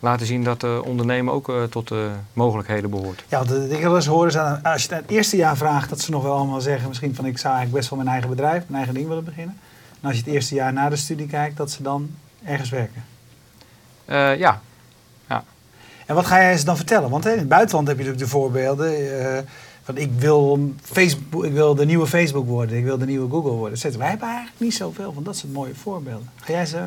[0.00, 3.24] laten zien dat uh, ondernemen ook uh, tot de mogelijkheden behoort.
[3.28, 6.10] Ja, de dingen wel eens horen is als je het, eerste jaar vraagt, dat ze
[6.10, 8.74] nog wel allemaal zeggen, misschien van ik zou eigenlijk best wel mijn eigen bedrijf, mijn
[8.74, 9.58] eigen ding willen beginnen.
[10.00, 12.10] En als je het eerste jaar na de studie kijkt, dat ze dan
[12.44, 13.04] ergens werken.
[14.38, 14.60] Ja.
[16.06, 17.10] En wat ga jij ze dan vertellen?
[17.10, 18.94] Want hè, in het buitenland heb je natuurlijk de voorbeelden.
[19.84, 23.50] van ik wil, Facebook, ik wil de nieuwe Facebook worden, ik wil de nieuwe Google
[23.50, 23.78] worden.
[23.78, 26.30] Zetten wij hebben eigenlijk niet zoveel van dat soort mooie voorbeelden.
[26.36, 26.78] Ga jij ze,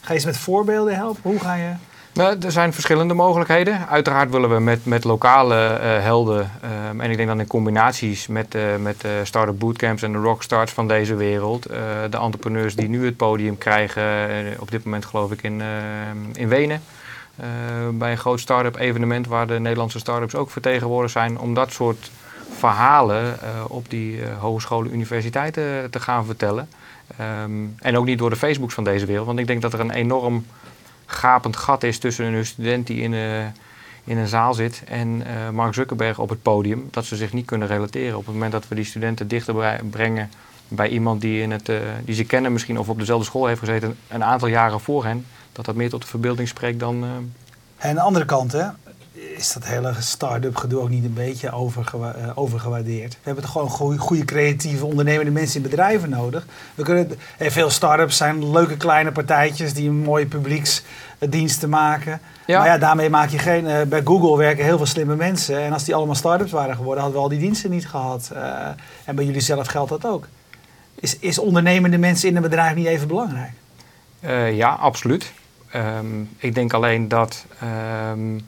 [0.00, 1.20] ga je ze met voorbeelden helpen?
[1.22, 1.72] Hoe ga je...
[2.12, 3.88] Nou, er zijn verschillende mogelijkheden.
[3.88, 6.50] Uiteraard willen we met, met lokale uh, helden,
[6.90, 10.72] um, en ik denk dan in combinaties met, uh, met start-up bootcamps en de rockstars
[10.72, 11.62] van deze wereld,
[12.10, 14.04] de entrepreneurs die nu het podium krijgen,
[14.58, 15.62] op dit moment geloof ik in,
[16.32, 16.82] in Wenen,
[17.92, 22.10] bij een groot start-up evenement waar de Nederlandse start-ups ook vertegenwoordigd zijn, om dat soort
[22.56, 26.68] verhalen op die hogescholen, universiteiten te gaan vertellen.
[27.44, 29.80] Um, en ook niet door de Facebooks van deze wereld, want ik denk dat er
[29.80, 30.46] een enorm
[31.06, 33.12] gapend gat is tussen een student die in,
[34.04, 35.22] in een zaal zit en
[35.52, 36.88] Mark Zuckerberg op het podium.
[36.90, 38.18] Dat ze zich niet kunnen relateren.
[38.18, 40.30] Op het moment dat we die studenten dichter brengen
[40.70, 43.60] bij iemand die, in het, uh, die ze kennen misschien of op dezelfde school heeft
[43.60, 45.26] gezeten een aantal jaren voor hen.
[45.52, 47.04] Dat dat meer tot de verbeelding spreekt dan...
[47.76, 48.66] En aan de andere kant, hè,
[49.36, 53.12] is dat hele start-up gedoe ook niet een beetje overgewa uh, overgewaardeerd.
[53.12, 56.46] We hebben toch gewoon goede, goede creatieve ondernemende mensen in bedrijven nodig.
[56.74, 62.20] We kunnen, hey, veel start-ups zijn leuke kleine partijtjes die een mooie publieksdiensten maken.
[62.46, 62.58] Ja.
[62.58, 63.64] Maar ja, daarmee maak je geen...
[63.64, 65.60] Uh, bij Google werken heel veel slimme mensen.
[65.60, 68.30] En als die allemaal start-ups waren geworden, hadden we al die diensten niet gehad.
[68.32, 68.66] Uh,
[69.04, 70.26] en bij jullie zelf geldt dat ook.
[70.94, 73.52] Is, is ondernemende mensen in een bedrijf niet even belangrijk?
[74.52, 75.32] ja, absoluut.
[75.74, 77.46] Um, ik denk alleen dat...
[78.12, 78.44] Um,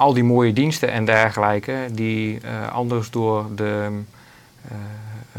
[0.00, 3.88] al die mooie diensten en dergelijke, die uh, anders door de
[4.70, 4.76] uh,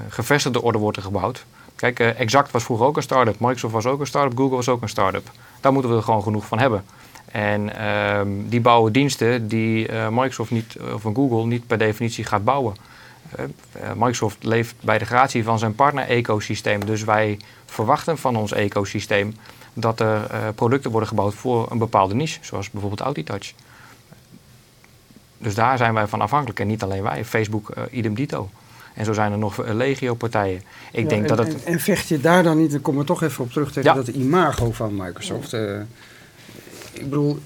[0.09, 1.45] gevestigde orde worden gebouwd.
[1.75, 4.81] Kijk, Exact was vroeger ook een start-up, Microsoft was ook een start-up, Google was ook
[4.81, 5.31] een start-up.
[5.59, 6.83] Daar moeten we er gewoon genoeg van hebben.
[7.31, 12.75] En ehm, die bouwen diensten die Microsoft niet, of Google niet per definitie gaat bouwen.
[13.95, 16.85] Microsoft leeft bij de gratie van zijn partner-ecosysteem.
[16.85, 19.35] Dus wij verwachten van ons ecosysteem
[19.73, 23.53] dat er producten worden gebouwd voor een bepaalde niche, zoals bijvoorbeeld Auditouch.
[25.37, 26.59] Dus daar zijn wij van afhankelijk.
[26.59, 28.49] En niet alleen wij, Facebook idem dito.
[28.93, 30.61] En zo zijn er nog legio-partijen.
[30.91, 31.63] Ik denk en, dat het...
[31.63, 33.95] En, vecht je daar dan niet, ik kom er toch even op terug, tegen ja.
[33.95, 35.55] dat imago van Microsoft.
[36.93, 37.37] Ik bedoel,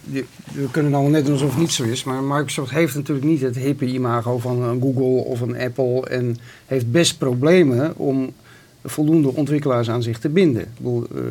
[0.53, 3.41] we kunnen dan net doen alsof het niet zo is, maar Microsoft heeft natuurlijk niet
[3.41, 8.33] het hippe imago van een Google of een Apple en heeft best problemen om
[8.85, 10.65] voldoende ontwikkelaars aan zich te binden.
[10.77, 11.21] Bedoel, uh,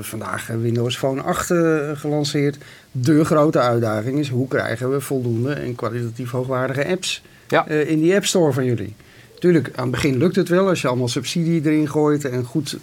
[0.00, 2.58] vandaag Windows Phone 8 uh, gelanceerd.
[2.92, 7.68] De grote uitdaging is hoe krijgen we voldoende en kwalitatief hoogwaardige apps ja.
[7.68, 8.94] uh, in die App Store van jullie.
[9.38, 12.78] Tuurlijk, aan het begin lukt het wel als je allemaal subsidie erin gooit en goed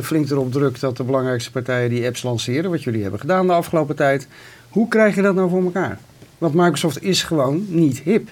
[0.00, 3.52] flink erop drukt dat de belangrijkste partijen die apps lanceren, wat jullie hebben gedaan de
[3.52, 4.28] afgelopen tijd.
[4.68, 5.98] Hoe krijg je dat nou voor elkaar?
[6.38, 8.28] Want Microsoft is gewoon niet hip.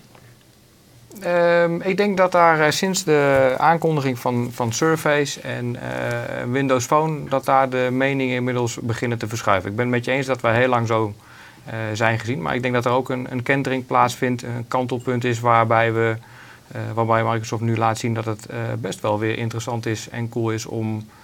[1.26, 6.84] Um, ik denk dat daar uh, sinds de aankondiging van, van Surface en uh, Windows
[6.84, 9.70] Phone, dat daar de meningen inmiddels beginnen te verschuiven.
[9.70, 11.14] Ik ben het met je eens dat wij heel lang zo
[11.92, 15.40] zijn gezien, maar ik denk dat er ook een, een kentering plaatsvindt, een kantelpunt is
[15.40, 16.16] waarbij, we,
[16.94, 18.46] waarbij Microsoft nu laat zien dat het
[18.80, 21.19] best wel weer interessant is en cool is om ehm,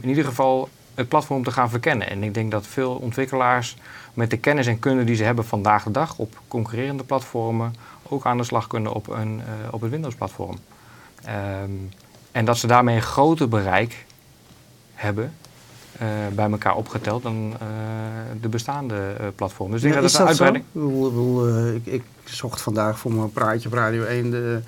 [0.00, 2.10] in ieder geval het platform te gaan verkennen.
[2.10, 3.76] En ik denk dat veel ontwikkelaars
[4.14, 7.74] met de kennis en kunde die ze hebben vandaag de dag op concurrerende platformen
[8.08, 10.58] ook aan de slag kunnen op, een, uh, op het Windows-platform.
[11.62, 11.88] Um,
[12.32, 14.04] en dat ze daarmee een groter bereik
[14.94, 15.34] hebben
[16.02, 17.58] uh, bij elkaar opgeteld dan uh,
[18.40, 19.80] de bestaande platformen.
[19.80, 20.64] Dus ja, dat is dat uitbreiding.
[20.74, 24.60] Ik, ik, ik, zocht vandaag voor mijn praatje op Radio 1 de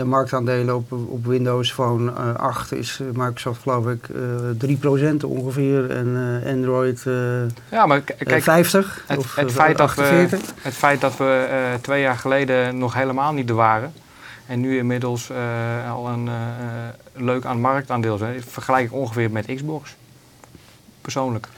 [0.00, 4.08] de marktaandelen op, op Windows Phone 8 is Microsoft geloof ik
[4.62, 4.76] uh,
[5.12, 7.02] 3% ongeveer en Android
[7.70, 10.40] ja, maar kijk, 50 het, of het feit 48.
[10.40, 11.48] Dat we, het feit dat we
[11.80, 13.92] twee jaar geleden nog helemaal niet er waren
[14.46, 15.30] en nu inmiddels
[15.90, 16.28] al een
[17.12, 19.96] leuk aan marktaandeel zijn, vergelijk ik ongeveer met Xbox.
[21.00, 21.48] Persoonlijk.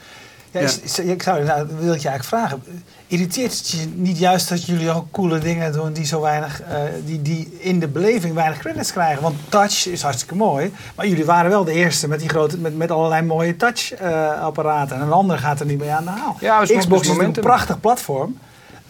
[0.53, 0.69] Ja, ja.
[0.83, 2.63] Is, ik zou, nou, wil ik je eigenlijk vragen.
[3.07, 6.67] Irriteert het je niet juist dat jullie ook coole dingen doen die zo weinig, uh,
[7.05, 9.21] die, die in de beleving weinig credits krijgen?
[9.21, 12.77] Want touch is hartstikke mooi, maar jullie waren wel de eerste met die grote, met,
[12.77, 14.95] met allerlei mooie touch uh, apparaten.
[14.95, 16.37] En een ander gaat er niet mee aan de haal.
[16.39, 18.37] Ja, Xbox is een prachtig platform.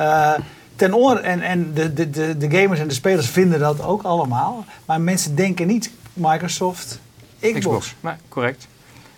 [0.02, 0.34] Uh,
[0.76, 4.04] ten oor, en en de, de, de, de gamers en de spelers vinden dat ook
[4.04, 4.66] allemaal.
[4.86, 7.00] Maar mensen denken niet Microsoft,
[7.40, 7.60] Xbox.
[7.60, 7.96] Xbox.
[8.00, 8.68] Nee, correct.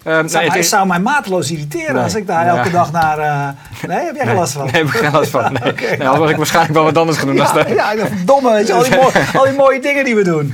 [0.07, 2.03] Um, zou, nee, het zou mij mateloos irriteren nee.
[2.03, 3.19] als ik daar elke dag naar...
[3.19, 4.63] Uh, nee, heb jij geen last van?
[4.63, 5.53] Nee, heb ik geen last van.
[5.53, 5.71] Nee.
[5.71, 7.35] okay, nou, had ik waarschijnlijk wel wat anders gaan doen.
[7.35, 10.23] Ja, dan ja verdomme, weet je, al die, mooie, al die mooie dingen die we
[10.23, 10.53] doen.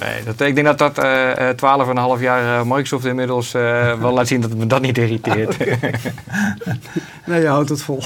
[0.00, 4.12] Nee, dat, ik denk dat dat eh eh, 12,5 jaar eh, Microsoft inmiddels eh, wel
[4.12, 5.56] laat zien dat me dat niet irriteert.
[7.26, 8.02] Nee, je houdt het vol.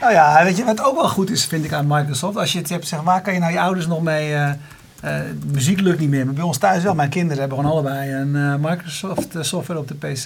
[0.00, 2.36] Nou ja, weet je wat ook wel goed is, vind ik aan Microsoft.
[2.36, 4.34] Als je het hebt, zeg, waar kan je nou je ouders nog mee...
[4.34, 4.54] eh, eh,
[5.52, 6.94] muziek lukt niet meer, maar bij ons thuis wel.
[6.94, 10.24] Mijn kinderen hebben gewoon allebei een eh, Microsoft eh, software op de PC.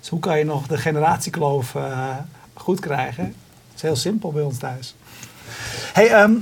[0.00, 2.08] Dus hoe kan je nog de generatiekloof eh,
[2.54, 3.24] goed krijgen?
[3.24, 4.94] Het is heel simpel bij ons thuis.
[5.92, 6.32] Hey, ehm,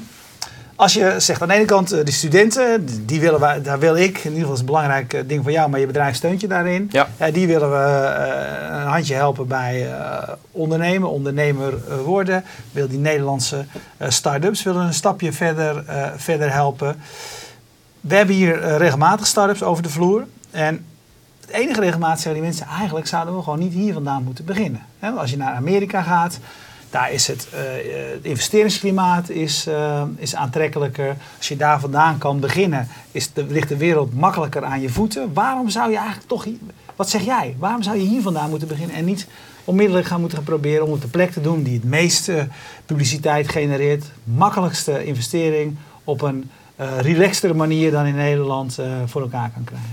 [0.77, 3.97] als je zegt aan de ene kant eh, de studenten, die willen wij, daar wil
[3.97, 6.17] ik, in ieder geval is het een belangrijk eh, ding van jou, maar je bedrijf
[6.17, 6.89] steunt je daarin.
[6.93, 7.09] Ja.
[7.17, 12.45] Eh, die willen we eh, een handje helpen bij eh, ondernemen, ondernemer eh, worden.
[12.73, 13.65] Wil die Nederlandse
[13.97, 16.97] eh, start-ups willen een stapje verder, eh, verder helpen.
[18.07, 20.27] We hebben hier eh, regelmatig start-ups over de vloer.
[20.51, 20.85] En
[21.41, 24.83] het enige regelmatig zeggen die mensen, eigenlijk zouden we gewoon niet hier vandaan moeten beginnen.
[25.17, 26.39] Als je naar Amerika gaat,
[26.91, 29.69] daar is het, eh, eh, het investeringsklimaat is,
[30.17, 31.17] is aantrekkelijker.
[31.37, 35.33] Als je daar vandaan kan beginnen, is de, ligt de wereld makkelijker aan je voeten.
[35.33, 36.59] Waarom zou je eigenlijk toch, hier-
[36.97, 39.27] wat zeg jij, waarom zou je hier vandaan moeten beginnen en niet
[39.65, 42.49] onmiddellijk gaan moeten gaan proberen om het de plek te doen die het meeste
[42.87, 49.51] publiciteit genereert, makkelijkste investering op een eh relaxtere manier dan in Nederland eh, voor elkaar
[49.55, 49.91] kan krijgen?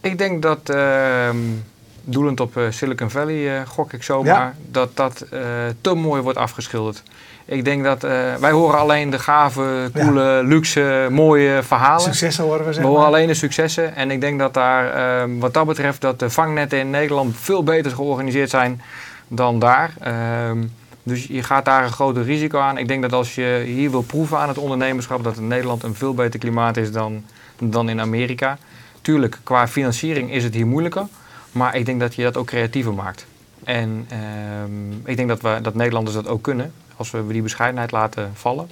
[0.00, 1.36] Ik denk dat, ehm,
[2.04, 4.54] doelend op eh, Silicon Valley, gok ik zomaar, Ja.
[4.70, 5.24] dat dat
[5.80, 7.02] te mooi wordt afgeschilderd.
[7.44, 8.02] Ik denk dat
[8.40, 12.00] wij horen alleen de gave, coole, luxe, mooie verhalen.
[12.00, 12.92] Successen horen we We zeggen.
[12.92, 13.94] horen alleen de successen.
[13.96, 17.62] En ik denk dat daar, ehm, wat dat betreft, dat de vangnetten in Nederland veel
[17.62, 18.80] beter georganiseerd zijn
[19.28, 19.92] dan daar.
[21.06, 22.78] Dus je gaat daar een groter risico aan.
[22.78, 25.94] Ik denk dat als je hier wil proeven aan het ondernemerschap, dat in Nederland een
[25.94, 27.24] veel beter klimaat is dan,
[27.58, 28.58] dan in Amerika.
[29.00, 31.06] Tuurlijk, qua financiering is het hier moeilijker.
[31.52, 33.26] Maar ik denk dat je dat ook creatiever maakt.
[33.64, 37.90] En ehm, ik denk dat, we, dat Nederlanders dat ook kunnen, als we die bescheidenheid
[37.90, 38.68] laten vallen.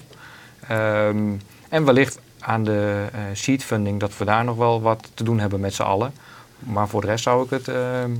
[0.68, 1.32] Ehm,
[1.68, 5.38] en wellicht aan de eh, seed funding dat we daar nog wel wat te doen
[5.38, 6.12] hebben met z'n allen.
[6.58, 8.10] Maar voor de rest zou ik het, ehm,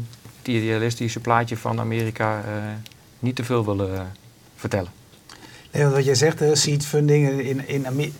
[0.42, 2.52] idealistische plaatje van Amerika eh,
[3.24, 4.00] niet te veel willen eh,
[4.56, 4.90] vertellen.
[5.72, 8.10] Nee, want wat jij zegt, seed funding in, in, Ame-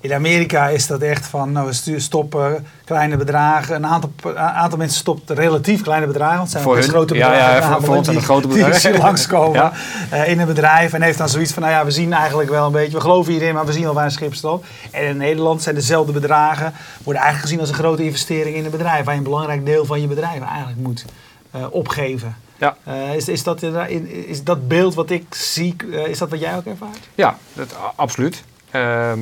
[0.00, 3.74] in Amerika is dat echt van, nou, we stoppen kleine bedragen.
[3.74, 6.36] Een aantal, een aantal mensen stopt relatief kleine bedragen.
[6.36, 6.88] Want het zijn Voor hun?
[6.88, 7.46] grote Ja, bedragen.
[7.48, 8.72] ja, voor- namelijk voor ons zijn die- het grote bedragen.
[8.72, 9.72] Die zien langskomen Ja.
[10.10, 10.92] eh, in een bedrijf.
[10.92, 13.32] En heeft dan zoiets van, nou ja, we zien eigenlijk wel een beetje, we geloven
[13.32, 14.62] hierin, maar we zien al waar een schip staat.
[14.90, 16.72] En in Nederland zijn dezelfde bedragen,
[17.02, 19.04] worden eigenlijk gezien als een grote investering in een bedrijf.
[19.04, 21.04] Waar je een belangrijk deel van je bedrijf eigenlijk moet
[21.50, 22.36] eh, opgeven.
[22.56, 22.76] Ja.
[22.84, 23.62] Eh, is, is, dat,
[24.08, 27.08] is dat beeld wat ik zie, eh, is dat wat jij ook ervaart?
[27.14, 28.44] Ja, dat, absoluut.
[28.70, 29.20] Ehm,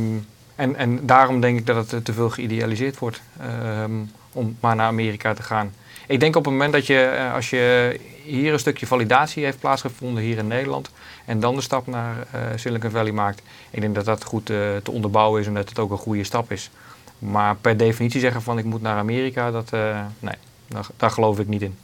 [0.55, 3.92] en, en daarom denk ik dat het eh, te veel geïdealiseerd wordt ehm,
[4.33, 5.75] om maar naar Amerika te gaan.
[6.07, 10.23] Ik denk op het moment dat je, als je hier een stukje validatie heeft plaatsgevonden
[10.23, 10.90] hier in Nederland
[11.25, 14.90] en dan de stap naar eh, Silicon Valley maakt, ik denk dat dat goed te
[14.90, 16.71] onderbouwen is en dat het ook een goede stap is.
[17.18, 19.71] Maar per definitie zeggen van ik moet naar Amerika, dat,
[20.18, 20.35] nee,
[20.68, 21.77] daar, daar geloof ik niet in.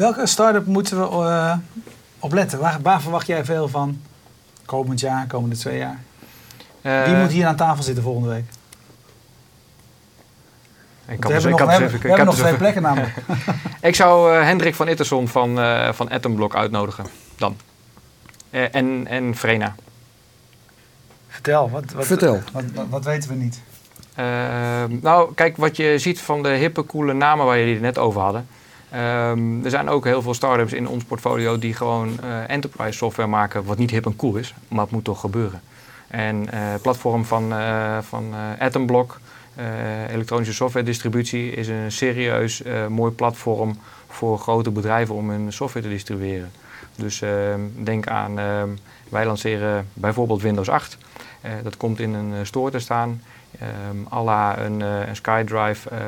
[0.00, 1.56] Welke start-up moeten we eh,
[2.18, 2.58] op letten?
[2.58, 4.00] Waar, waar verwacht jij veel van
[4.64, 6.00] komend jaar, komende twee jaar?
[6.80, 8.44] Wie Eh, moet hier aan tafel zitten volgende week?
[11.06, 12.26] Ik kan we dus- hebben ik nog, kan we hebben, even- we ik hebben kan
[12.26, 13.14] nog twee plekken namelijk.
[13.90, 17.04] Ik zou eh, Hendrik van Itterson van, eh van Atomblock uitnodigen.
[17.36, 17.56] Dan.
[18.50, 19.74] Eh, en, en Vrena.
[21.28, 22.40] Vertel, wat, wat, Vertel.
[22.52, 23.60] Wat, wat, wat weten we niet?
[24.14, 27.98] Ehm, nou, kijk, wat je ziet van de hippe, coole namen waar jullie het net
[27.98, 28.46] over hadden.
[28.90, 33.28] Ehm, er zijn ook heel veel start-ups in ons portfolio die gewoon eh, enterprise software
[33.28, 35.60] maken, wat niet hip en cool is, maar het moet toch gebeuren.
[36.08, 39.20] En eh, het platform van, eh van eh, Atomblock,
[39.54, 45.52] eh, elektronische software distributie, is een serieus eh, mooi platform voor grote bedrijven om hun
[45.52, 46.50] software te distribueren.
[46.96, 48.68] Dus ehm, denk aan, ehm,
[49.08, 50.98] wij lanceren bijvoorbeeld Windows 8.
[51.40, 53.22] Eh, dat komt in een eh, store te staan.
[53.90, 55.98] Um, la een, eh, een SkyDrive eh,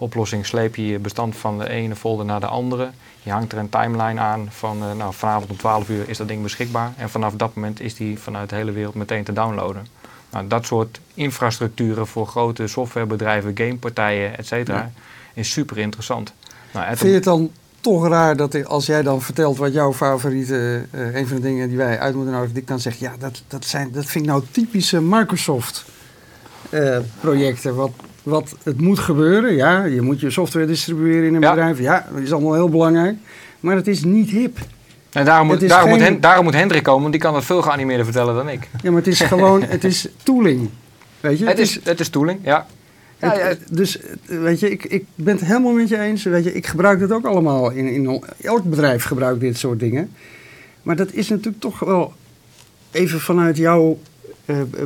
[0.00, 2.90] oplossing sleep je je bestand van de ene folder naar de andere.
[3.22, 6.28] Je hangt er een timeline aan van eh, nou, vanavond om 12 uur is dat
[6.28, 6.92] ding beschikbaar.
[6.96, 9.86] En vanaf dat moment is die vanuit de hele wereld meteen te downloaden.
[10.30, 14.90] Nou, dat soort infrastructuren voor grote softwarebedrijven, gamepartijen, et cetera, Ja.
[15.34, 16.32] is super interessant.
[16.72, 20.86] Nou, Vind je het dan toch raar dat als jij dan vertelt wat jouw favoriete,
[20.90, 23.12] eh, een van de dingen die wij uit moeten nodigen, dat ik dan zeg, ja,
[23.18, 25.84] dat, dat, zijn, dat vind ik nou typische Microsoft
[26.70, 27.74] eh, projecten.
[27.74, 27.90] Wat,
[28.22, 31.50] wat het moet gebeuren, ja, je moet je software distribueren in een Ja.
[31.54, 33.16] bedrijf, ja, dat is allemaal heel belangrijk.
[33.60, 34.58] Maar het is niet hip.
[35.12, 37.44] en daarom, moet, daarom, moet geen- Hen- daarom moet Hendrik komen, want die kan dat
[37.44, 38.68] veel geanimeerder vertellen dan ik.
[38.82, 40.68] Ja, maar het is gewoon, het is tooling.
[41.20, 41.46] Weet je?
[41.46, 42.66] Het is, het is tooling, ja.
[43.18, 46.22] Ja, Het- ja, Dus weet je, ik, ik ben het helemaal met je eens.
[46.24, 47.70] Weet je, ik gebruik het ook allemaal.
[47.70, 50.10] In, in, elk bedrijf gebruikt dit soort dingen.
[50.82, 52.12] Maar dat is natuurlijk toch wel
[52.90, 53.98] even vanuit jouw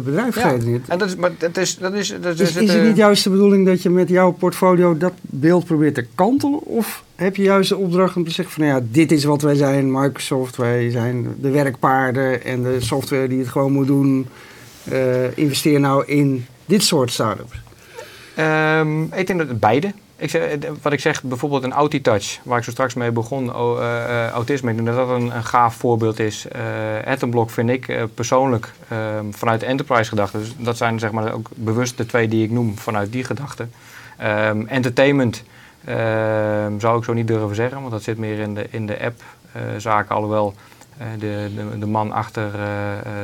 [0.04, 0.56] bedrijf Ja.
[0.88, 3.30] En dat is, maar dat is, dat is, dat Is, is het niet juist de
[3.30, 6.60] bedoeling dat je met jouw portfolio dat beeld probeert te kantelen?
[6.62, 9.42] Of heb je juist de opdracht om te zeggen van nou ja, dit is wat
[9.42, 14.26] wij zijn, Microsoft, wij zijn de werkpaarden en de software die het gewoon moet doen.
[14.84, 17.62] Eh, investeer nou in dit soort start-ups.
[18.34, 19.92] Ehm, ik denk dat het beide.
[20.16, 20.30] Eh,
[20.82, 24.70] wat ik zeg, bijvoorbeeld een Autitouch, waar ik zo straks mee begon, eh, eh, autisme,
[24.70, 26.48] ik denk dat dat een, gaaf voorbeeld is.
[26.48, 26.62] Eh
[27.04, 31.96] Atomblock vind ik persoonlijk ehm, vanuit enterprise gedachte, dus dat zijn zeg maar ook bewust
[31.96, 33.66] de twee die ik noem vanuit die gedachte.
[34.16, 35.42] Ehm, entertainment
[35.84, 39.00] ehm, zou ik zo niet durven zeggen, want dat zit meer in de, in de
[39.00, 39.22] app
[39.52, 40.54] eh, zaken, alhoewel
[41.18, 42.50] de, de, de man achter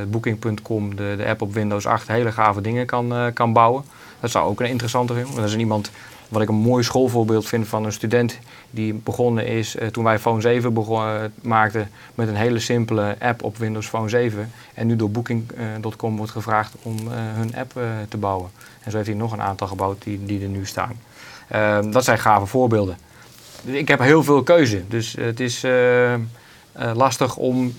[0.08, 3.84] Booking.com, de, de app op Windows 8, hele gave dingen kan, kan bouwen.
[4.20, 5.26] Dat zou ook een interessante zijn.
[5.34, 5.90] Dat is iemand
[6.30, 8.38] wat ik een mooi schoolvoorbeeld vind van een student
[8.70, 13.16] die begonnen is eh, toen wij Phone 7 begon, eh, maakten met een hele simpele
[13.20, 14.52] app op Windows Phone 7.
[14.74, 18.50] En nu door Booking.com wordt gevraagd om eh, hun app te bouwen.
[18.82, 21.00] En zo heeft hij nog een aantal gebouwd die, die er nu staan.
[21.48, 22.98] Ehm, dat zijn gave voorbeelden.
[23.64, 25.64] Ik heb heel veel keuze, dus het is
[26.94, 27.74] lastig om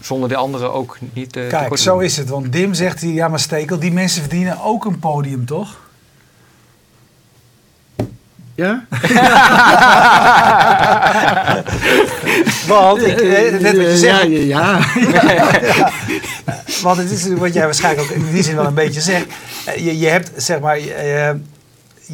[0.00, 2.28] zonder de anderen ook niet te Kijk, zo is het.
[2.28, 5.83] Want Dim zegt hier, ja maar Stekel, die mensen verdienen ook een podium, toch?
[8.54, 8.84] Ja?
[12.66, 14.78] Want, ik, eh, net wat je zegt, Ja,
[15.12, 15.90] ja, ja.
[16.82, 19.26] want het is wat jij waarschijnlijk ook in die zin wel een beetje zegt.
[19.64, 21.30] Eh, Je, je hebt, zeg maar, eh,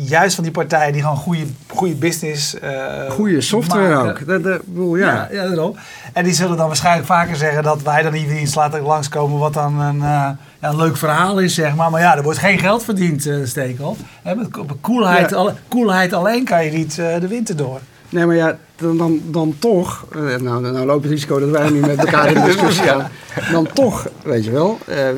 [0.04, 2.58] juist van die partijen die gewoon goede, goede business...
[2.58, 4.10] eh, Goede software maken.
[4.10, 4.26] ook.
[4.26, 5.06] Dat, dat, bedoel, ja.
[5.06, 5.76] Ja, ja, daarom.
[6.12, 9.54] En die zullen dan waarschijnlijk vaker zeggen dat wij dan hier iets laten langskomen wat
[9.54, 11.90] dan een, eh, ja, een leuk verhaal is, zeg maar.
[11.90, 13.96] Maar ja, er wordt geen geld verdiend, eh Stekel.
[14.22, 15.36] Hè, met ko- coolheid, Ja.
[15.36, 17.80] alle- coolheid alleen kan je niet de winter door.
[18.10, 21.70] Nee, maar ja, dan, dan, dan toch, eh, nou, nou loopt het risico dat wij
[21.70, 23.10] nu met elkaar in de discussie gaan.
[23.52, 25.16] Dan toch, weet je wel, eh, eh,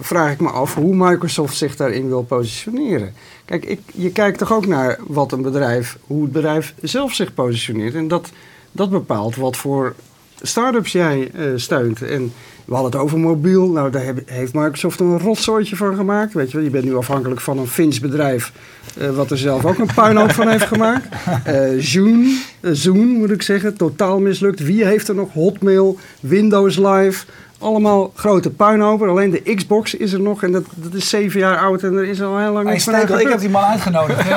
[0.00, 3.14] vraag ik me af hoe Microsoft zich daarin wil positioneren.
[3.44, 7.34] Kijk, ik, je kijkt toch ook naar wat een bedrijf, hoe het bedrijf zelf zich
[7.34, 7.94] positioneert.
[7.94, 8.30] En dat,
[8.72, 9.94] dat bepaalt wat voor
[10.42, 12.02] start-ups jij eh, steunt.
[12.02, 12.32] En
[12.64, 13.70] we hadden het over mobiel.
[13.70, 16.32] Nou, daar heeft Microsoft een rotzooitje van gemaakt.
[16.32, 18.52] Weet je wel, je bent nu afhankelijk van een Fins bedrijf.
[18.98, 21.06] eh, wat er zelf ook een puinhoop van heeft gemaakt.
[21.44, 24.60] Eh Zoom, eh, Zoom moet ik zeggen, totaal mislukt.
[24.60, 27.24] Wie heeft er nog Hotmail, Windows Live?
[27.58, 29.08] Allemaal grote puinhopen.
[29.08, 32.04] Alleen de Xbox is er nog en dat, dat is zeven jaar oud en er
[32.04, 34.24] is al heel lang niks Stekel, ik heb die man uitgenodigd.
[34.28, 34.36] wil-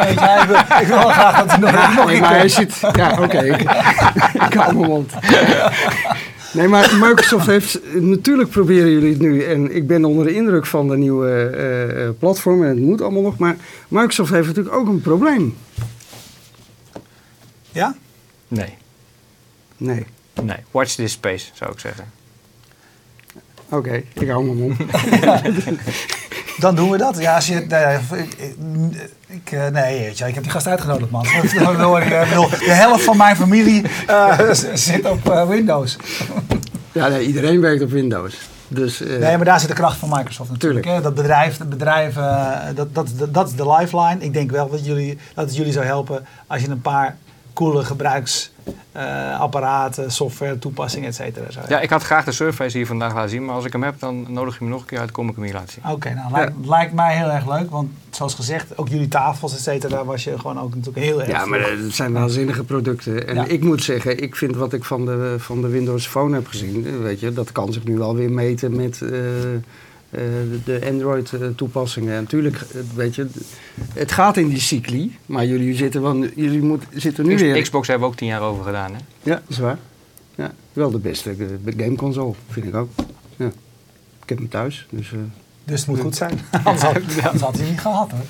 [0.81, 2.79] ik wil wel graag dat hij nog, nog Nee, een maar hij zit...
[2.93, 3.37] Ja, oké.
[3.43, 3.61] ik,
[4.47, 5.11] ik hou mijn mond.
[6.53, 7.79] Nee, maar Microsoft heeft...
[7.93, 9.43] Natuurlijk proberen jullie het nu.
[9.43, 12.63] En ik ben onder de indruk van de nieuwe eh, eh, platform.
[12.63, 13.37] En het moet allemaal nog.
[13.37, 13.57] Maar
[13.87, 15.57] Microsoft heeft natuurlijk ook een probleem.
[17.71, 17.95] Ja?
[18.47, 18.73] Nee,
[19.77, 20.05] Nee.
[20.43, 20.57] nee.
[20.71, 22.11] Watch this space, zou ik zeggen.
[23.69, 24.77] Oké, ik hou mijn mond.
[26.57, 27.17] Dan doen we dat.
[27.19, 27.97] Ja, als je, nee,
[28.59, 28.89] nee,
[29.27, 31.25] ik, eh, nee, weet je, ik heb die gast uitgenodigd, man.
[31.25, 34.39] Eh, De helft van mijn familie eh,
[34.73, 35.97] zit op eh, Windows.
[36.91, 38.37] Ja, nee, iedereen werkt op Windows.
[38.67, 40.85] Dus eh, Nee, maar daar zit de kracht van Microsoft natuurlijk.
[40.85, 41.01] Hè?
[41.01, 42.15] Dat bedrijf, dat, bedrijf
[42.75, 44.17] dat, dat, dat, dat is de lifeline.
[44.19, 47.15] Ik denk wel dat, jullie, dat het jullie zou helpen als je een paar
[47.53, 47.83] coole
[48.97, 53.29] gebruiksapparaten, software, toepassingen, et cetera zou Ja, ik had graag de surface hier vandaag laten
[53.29, 55.29] zien, maar als ik hem heb, dan nodig je me nog een keer uit, kom
[55.29, 55.91] ik hem hier laten zien.
[55.91, 57.69] Oké, nou lijkt, lijkt mij heel erg leuk.
[57.71, 61.19] Want zoals gezegd, ook jullie tafels, et cetera, daar was je gewoon ook natuurlijk heel
[61.21, 63.27] erg Ja, maar dat zijn waanzinnige producten.
[63.27, 63.45] En Ja.
[63.45, 66.85] ik moet zeggen, ik vind wat ik van de, van de Windows Phone heb gezien,
[66.85, 69.09] eh, weet je, dat kan zich nu wel weer meten met eh,
[70.09, 70.21] eh,
[70.65, 72.65] de Android eh, natuurlijk,
[72.95, 73.27] weet je,
[73.93, 77.61] het gaat in die cycli, maar jullie zitten, wel, jullie moet, zitten nu X- weer...
[77.61, 78.99] Xbox hebben we ook tien jaar over gedaan, hè?
[79.23, 79.77] Ja, dat is waar.
[80.35, 82.89] Ja, wel de beste eh, gameconsole, vind ik ook.
[83.35, 83.45] Ja.
[84.23, 85.11] Ik heb hem thuis, dus...
[85.11, 85.17] eh,
[85.63, 86.39] Dus het moet goed zijn.
[86.63, 88.21] Anders had, anders had hij het niet gehad hoor.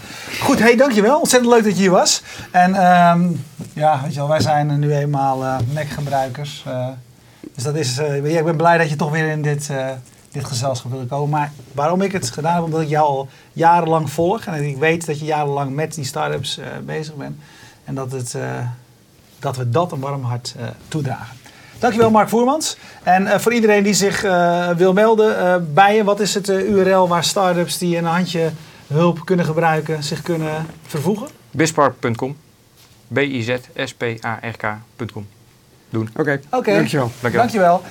[0.42, 1.20] Goed, hey, dankjewel.
[1.20, 2.22] Ontzettend leuk dat je hier was.
[2.52, 3.30] En ehm,
[3.74, 6.64] ja, weet je wel, wij zijn nu eenmaal eh Mac-gebruikers.
[6.68, 6.88] eh,
[7.56, 9.90] dus dat is, eh, ik ben blij dat je toch weer in dit, eh,
[10.38, 11.30] dit gezelschap wilde komen.
[11.30, 14.46] Maar waarom ik het gedaan heb, omdat ik jou al jarenlang volg.
[14.46, 17.38] En ik weet dat je jarenlang met die start-ups eh, bezig bent.
[17.84, 18.60] En dat, het, eh,
[19.40, 21.38] dat we dat een warm hart eh, toedragen.
[21.80, 22.78] Dankjewel Mark Voermans.
[23.04, 26.50] En eh, voor iedereen die zich eh, wil melden eh, bij je, wat is het
[26.50, 28.52] eh, URL waar start-ups die een handje
[28.88, 31.28] hulp kunnen gebruiken zich kunnen vervoegen?
[31.52, 32.38] Bispark.com.
[33.14, 35.28] B-I-Z-S-P-A-R-K.com.
[35.90, 36.10] Doen.
[36.16, 37.12] Oké, Oké, dankjewel.
[37.22, 37.42] Dankjewel.
[37.42, 37.82] dankjewel.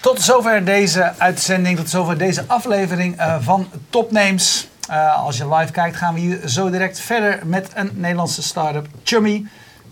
[0.00, 4.68] Tot zover deze uitzending, tot zover deze aflevering eh, van Topnames.
[4.88, 8.86] Eh als je live kijkt gaan we hier zo direct verder met een Nederlandse start-up,
[9.02, 9.46] Chummy.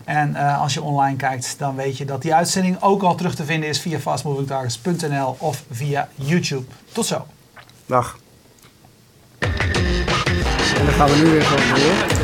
[0.04, 3.34] En eh, als je online kijkt, dan weet je dat die uitzending ook al terug
[3.34, 6.64] te vinden is via fastmovingtargets.nl of via YouTube.
[6.92, 7.26] Tot zo.
[7.86, 8.18] Dag.
[10.96, 12.15] gaan we nu weer gewoon door.